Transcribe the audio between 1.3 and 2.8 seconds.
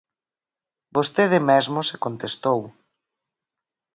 mesmo se contestou.